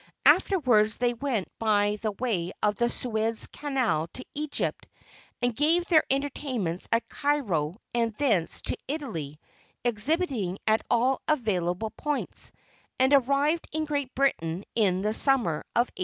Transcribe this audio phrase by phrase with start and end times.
[0.25, 4.87] Afterwards they went by the way of the Suez Canal to Egypt,
[5.43, 9.39] and gave their entertainments at Cairo; and thence to Italy,
[9.85, 12.51] exhibiting at all available points,
[12.97, 15.91] and arrived in Great Britain in the summer of 1871.